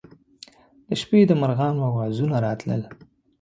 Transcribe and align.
د 0.87 0.89
شپې 1.01 1.19
د 1.27 1.31
مرغانو 1.41 1.81
اوازونه 1.89 2.35
راتلل. 2.45 2.81